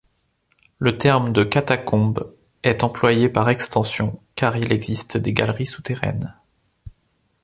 Le 0.79 0.97
terme 0.97 1.31
de 1.31 1.43
catacombes 1.43 2.33
est 2.63 2.83
employé 2.83 3.29
par 3.29 3.49
extension, 3.49 4.19
car 4.33 4.57
il 4.57 4.73
existe 4.73 5.15
des 5.17 5.31
galeries 5.31 5.67
souterraines. 5.67 6.35